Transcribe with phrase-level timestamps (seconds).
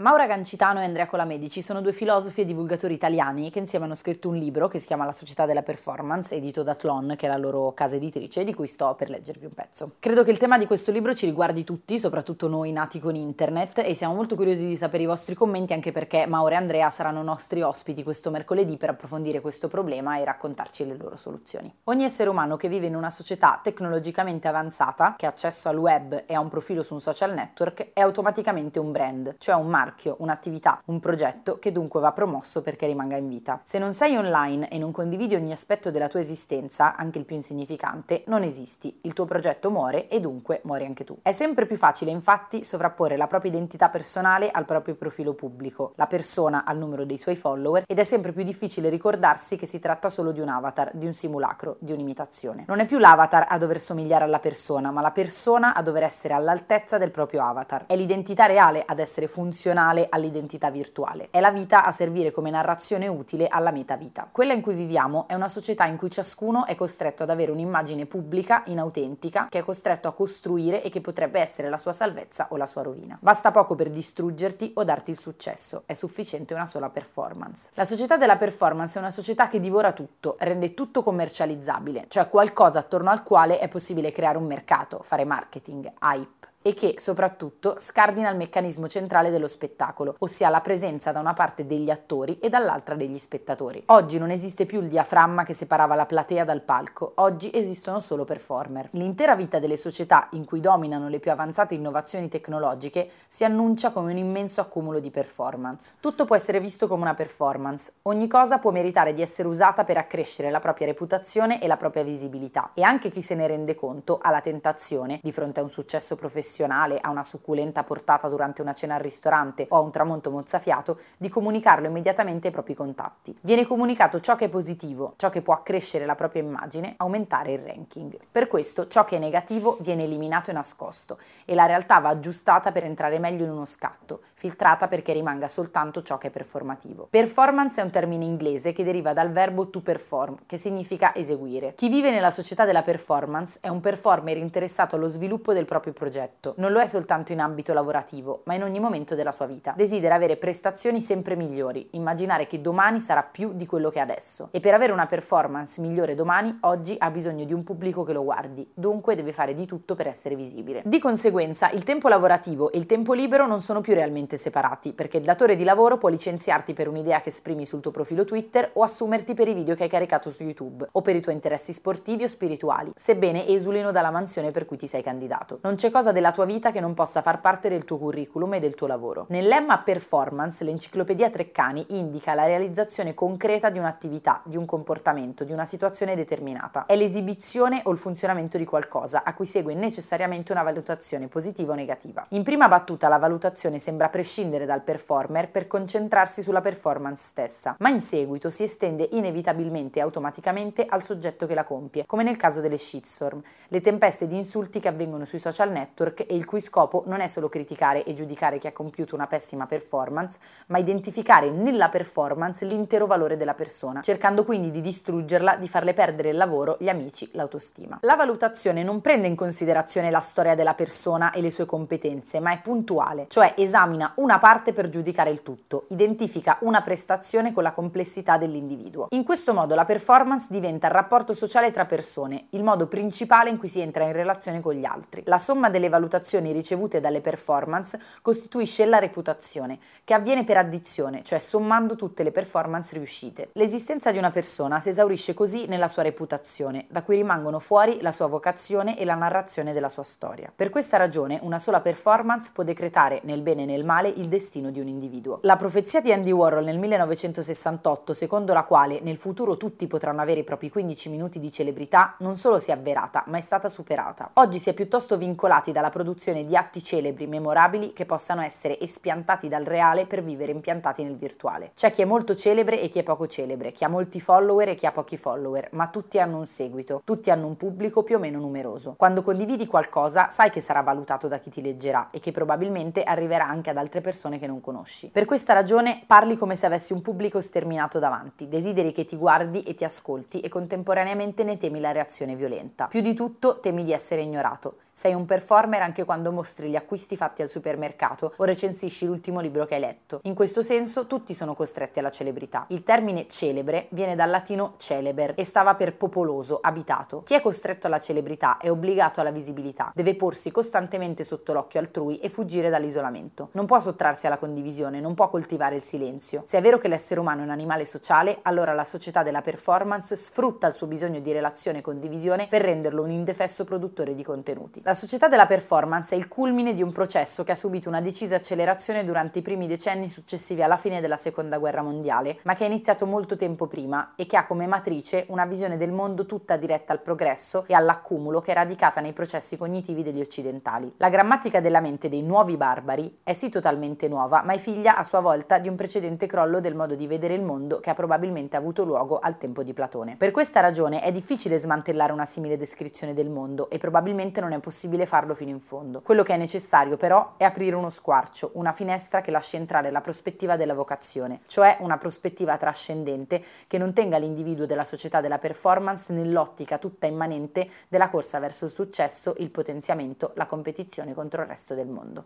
[0.00, 4.28] Maura Gancitano e Andrea Colamedici sono due filosofi e divulgatori italiani che insieme hanno scritto
[4.28, 7.36] un libro che si chiama La società della performance, edito da Tlon, che è la
[7.36, 9.94] loro casa editrice, di cui sto per leggervi un pezzo.
[9.98, 13.78] Credo che il tema di questo libro ci riguardi tutti, soprattutto noi nati con internet,
[13.78, 17.24] e siamo molto curiosi di sapere i vostri commenti anche perché Maura e Andrea saranno
[17.24, 21.74] nostri ospiti questo mercoledì per approfondire questo problema e raccontarci le loro soluzioni.
[21.86, 26.22] Ogni essere umano che vive in una società tecnologicamente avanzata, che ha accesso al web
[26.24, 29.86] e ha un profilo su un social network, è automaticamente un brand, cioè un marchio
[29.88, 33.60] marchio, un'attività, un progetto che dunque va promosso perché rimanga in vita.
[33.64, 37.36] Se non sei online e non condividi ogni aspetto della tua esistenza, anche il più
[37.36, 41.16] insignificante, non esisti, il tuo progetto muore e dunque muori anche tu.
[41.22, 46.06] È sempre più facile infatti sovrapporre la propria identità personale al proprio profilo pubblico, la
[46.06, 50.10] persona al numero dei suoi follower ed è sempre più difficile ricordarsi che si tratta
[50.10, 52.64] solo di un avatar, di un simulacro, di un'imitazione.
[52.68, 56.34] Non è più l'avatar a dover somigliare alla persona, ma la persona a dover essere
[56.34, 57.86] all'altezza del proprio avatar.
[57.86, 61.28] È l'identità reale ad essere funzionale funzionale all'identità virtuale.
[61.30, 64.28] È la vita a servire come narrazione utile alla metavita.
[64.30, 68.06] Quella in cui viviamo è una società in cui ciascuno è costretto ad avere un'immagine
[68.06, 72.56] pubblica, inautentica, che è costretto a costruire e che potrebbe essere la sua salvezza o
[72.56, 73.16] la sua rovina.
[73.20, 77.70] Basta poco per distruggerti o darti il successo, è sufficiente una sola performance.
[77.74, 82.80] La società della performance è una società che divora tutto, rende tutto commercializzabile, cioè qualcosa
[82.80, 88.30] attorno al quale è possibile creare un mercato, fare marketing, hype e che soprattutto scardina
[88.30, 92.94] il meccanismo centrale dello spettacolo, ossia la presenza da una parte degli attori e dall'altra
[92.94, 93.82] degli spettatori.
[93.86, 98.24] Oggi non esiste più il diaframma che separava la platea dal palco, oggi esistono solo
[98.24, 98.88] performer.
[98.92, 104.12] L'intera vita delle società in cui dominano le più avanzate innovazioni tecnologiche si annuncia come
[104.12, 105.94] un immenso accumulo di performance.
[106.00, 109.96] Tutto può essere visto come una performance, ogni cosa può meritare di essere usata per
[109.96, 114.18] accrescere la propria reputazione e la propria visibilità e anche chi se ne rende conto
[114.20, 118.62] ha la tentazione, di fronte a un successo professionale, eccezionale a una succulenta portata durante
[118.62, 123.36] una cena al ristorante o a un tramonto mozzafiato, di comunicarlo immediatamente ai propri contatti.
[123.42, 127.60] Viene comunicato ciò che è positivo, ciò che può accrescere la propria immagine, aumentare il
[127.60, 128.16] ranking.
[128.32, 132.72] Per questo ciò che è negativo viene eliminato e nascosto e la realtà va aggiustata
[132.72, 137.08] per entrare meglio in uno scatto, filtrata perché rimanga soltanto ciò che è performativo.
[137.10, 141.74] Performance è un termine inglese che deriva dal verbo to perform, che significa eseguire.
[141.74, 146.37] Chi vive nella società della performance è un performer interessato allo sviluppo del proprio progetto
[146.38, 149.74] tutto, non lo è soltanto in ambito lavorativo, ma in ogni momento della sua vita.
[149.76, 154.48] Desidera avere prestazioni sempre migliori, immaginare che domani sarà più di quello che è adesso.
[154.52, 158.24] E per avere una performance migliore domani, oggi ha bisogno di un pubblico che lo
[158.24, 160.82] guardi, dunque deve fare di tutto per essere visibile.
[160.84, 165.18] Di conseguenza, il tempo lavorativo e il tempo libero non sono più realmente separati, perché
[165.18, 168.82] il datore di lavoro può licenziarti per un'idea che esprimi sul tuo profilo Twitter o
[168.82, 172.24] assumerti per i video che hai caricato su YouTube o per i tuoi interessi sportivi
[172.24, 175.58] o spirituali, sebbene esulino dalla mansione per cui ti sei candidato.
[175.62, 178.54] Non c'è cosa della tua tua vita che non possa far parte del tuo curriculum
[178.54, 179.26] e del tuo lavoro.
[179.30, 185.50] Nel lemma performance, l'enciclopedia Treccani indica la realizzazione concreta di un'attività, di un comportamento, di
[185.50, 186.86] una situazione determinata.
[186.86, 191.74] È l'esibizione o il funzionamento di qualcosa a cui segue necessariamente una valutazione positiva o
[191.74, 192.24] negativa.
[192.28, 197.88] In prima battuta la valutazione sembra prescindere dal performer per concentrarsi sulla performance stessa, ma
[197.88, 202.60] in seguito si estende inevitabilmente e automaticamente al soggetto che la compie, come nel caso
[202.60, 207.04] delle shitstorm, le tempeste di insulti che avvengono sui social network e il cui scopo
[207.06, 211.88] non è solo criticare e giudicare chi ha compiuto una pessima performance, ma identificare nella
[211.88, 216.88] performance l'intero valore della persona, cercando quindi di distruggerla, di farle perdere il lavoro, gli
[216.88, 217.98] amici, l'autostima.
[218.02, 222.52] La valutazione non prende in considerazione la storia della persona e le sue competenze, ma
[222.52, 227.72] è puntuale, cioè esamina una parte per giudicare il tutto, identifica una prestazione con la
[227.72, 229.06] complessità dell'individuo.
[229.10, 233.58] In questo modo la performance diventa il rapporto sociale tra persone, il modo principale in
[233.58, 235.22] cui si entra in relazione con gli altri.
[235.26, 241.22] La somma delle valutazioni valutazioni ricevute dalle performance costituisce la reputazione, che avviene per addizione,
[241.22, 243.50] cioè sommando tutte le performance riuscite.
[243.52, 248.12] L'esistenza di una persona si esaurisce così nella sua reputazione, da cui rimangono fuori la
[248.12, 250.50] sua vocazione e la narrazione della sua storia.
[250.54, 254.70] Per questa ragione una sola performance può decretare nel bene e nel male il destino
[254.70, 255.40] di un individuo.
[255.42, 260.40] La profezia di Andy Warhol nel 1968, secondo la quale nel futuro tutti potranno avere
[260.40, 264.30] i propri 15 minuti di celebrità, non solo si è avverata, ma è stata superata.
[264.34, 269.48] Oggi si è piuttosto vincolati dalla produzione di atti celebri, memorabili, che possano essere espiantati
[269.48, 271.72] dal reale per vivere impiantati nel virtuale.
[271.74, 274.74] C'è chi è molto celebre e chi è poco celebre, chi ha molti follower e
[274.76, 278.20] chi ha pochi follower, ma tutti hanno un seguito, tutti hanno un pubblico più o
[278.20, 278.94] meno numeroso.
[278.96, 283.48] Quando condividi qualcosa, sai che sarà valutato da chi ti leggerà e che probabilmente arriverà
[283.48, 285.08] anche ad altre persone che non conosci.
[285.08, 289.64] Per questa ragione parli come se avessi un pubblico sterminato davanti, desideri che ti guardi
[289.64, 292.86] e ti ascolti e contemporaneamente ne temi la reazione violenta.
[292.86, 294.76] Più di tutto temi di essere ignorato.
[294.98, 299.64] Sei un performer anche quando mostri gli acquisti fatti al supermercato o recensisci l'ultimo libro
[299.64, 300.18] che hai letto.
[300.24, 302.64] In questo senso tutti sono costretti alla celebrità.
[302.70, 307.22] Il termine celebre viene dal latino celeber e stava per popoloso, abitato.
[307.22, 312.18] Chi è costretto alla celebrità è obbligato alla visibilità, deve porsi costantemente sotto l'occhio altrui
[312.18, 313.50] e fuggire dall'isolamento.
[313.52, 316.42] Non può sottrarsi alla condivisione, non può coltivare il silenzio.
[316.44, 320.16] Se è vero che l'essere umano è un animale sociale, allora la società della performance
[320.16, 324.86] sfrutta il suo bisogno di relazione e condivisione per renderlo un indefesso produttore di contenuti.
[324.88, 328.36] La società della performance è il culmine di un processo che ha subito una decisa
[328.36, 332.68] accelerazione durante i primi decenni successivi alla fine della seconda guerra mondiale, ma che è
[332.68, 336.94] iniziato molto tempo prima e che ha come matrice una visione del mondo tutta diretta
[336.94, 340.90] al progresso e all'accumulo che è radicata nei processi cognitivi degli occidentali.
[340.96, 345.04] La grammatica della mente dei nuovi barbari è sì totalmente nuova, ma è figlia a
[345.04, 348.56] sua volta di un precedente crollo del modo di vedere il mondo che ha probabilmente
[348.56, 350.16] avuto luogo al tempo di Platone.
[350.16, 354.58] Per questa ragione è difficile smantellare una simile descrizione del mondo e probabilmente non è
[354.58, 356.02] possibile possibile farlo fino in fondo.
[356.02, 360.00] Quello che è necessario però è aprire uno squarcio, una finestra che lasci entrare la
[360.00, 366.12] prospettiva della vocazione, cioè una prospettiva trascendente che non tenga l'individuo della società della performance
[366.12, 371.74] nell'ottica tutta immanente della corsa verso il successo, il potenziamento, la competizione contro il resto
[371.74, 372.24] del mondo.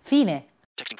[0.00, 0.51] Fine.